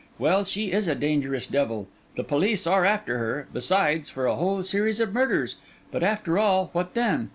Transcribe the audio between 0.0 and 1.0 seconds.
'Well, she is a